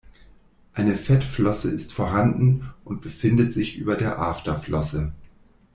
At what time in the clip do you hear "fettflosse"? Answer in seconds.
0.95-1.69